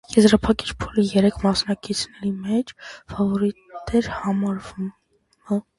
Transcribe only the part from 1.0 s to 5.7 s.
երեք մասնակիցների մեջ ֆավորիտ էր համարվում ը։